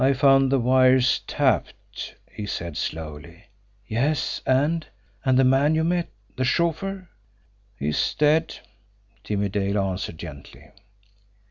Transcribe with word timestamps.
"I 0.03 0.13
found 0.13 0.51
the 0.51 0.57
wires 0.57 1.19
tapped," 1.27 2.15
he 2.31 2.47
said 2.47 2.75
slowly. 2.75 3.43
"Yes, 3.87 4.41
and 4.47 4.87
and 5.23 5.37
the 5.37 5.43
man 5.43 5.75
you 5.75 5.83
met 5.83 6.09
the 6.37 6.43
chauffeur?" 6.43 7.07
"He 7.77 7.89
is 7.89 8.15
dead," 8.17 8.57
Jimmie 9.23 9.49
Dale 9.49 9.77
answered 9.79 10.17
gently. 10.17 10.71